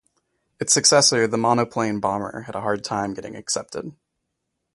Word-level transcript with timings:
Its 0.59 0.73
successor, 0.73 1.27
the 1.27 1.37
monoplane 1.37 1.99
bomber, 1.99 2.41
had 2.47 2.55
a 2.55 2.61
hard 2.61 2.83
time 2.83 3.13
getting 3.13 3.35
accepted. 3.35 3.95